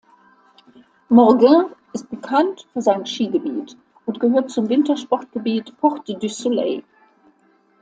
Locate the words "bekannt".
2.09-2.65